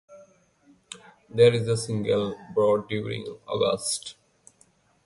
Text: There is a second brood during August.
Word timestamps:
There 1.29 1.53
is 1.53 1.67
a 1.67 1.77
second 1.77 2.35
brood 2.55 2.87
during 2.89 3.21
August. 3.47 4.15